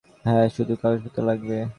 হ্যাঁ, 0.25 0.45
শুধু 0.49 0.73
কাগজপত্র 0.81 1.19
লাগবে। 1.23 1.57